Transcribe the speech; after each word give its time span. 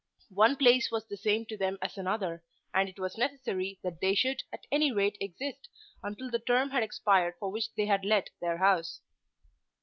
One 0.33 0.55
place 0.55 0.89
was 0.89 1.05
the 1.05 1.15
same 1.15 1.45
to 1.45 1.57
them 1.57 1.77
as 1.79 1.95
another, 1.95 2.43
and 2.73 2.89
it 2.89 2.97
was 2.97 3.19
necessary 3.19 3.79
that 3.83 4.01
they 4.01 4.15
should 4.15 4.41
at 4.51 4.65
any 4.71 4.91
rate 4.91 5.15
exist 5.21 5.69
until 6.01 6.31
the 6.31 6.39
term 6.39 6.71
had 6.71 6.81
expired 6.81 7.35
for 7.37 7.51
which 7.51 7.71
they 7.75 7.85
had 7.85 8.03
let 8.03 8.31
their 8.39 8.57
house. 8.57 9.01